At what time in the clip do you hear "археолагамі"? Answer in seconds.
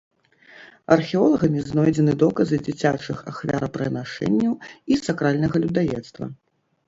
0.95-1.59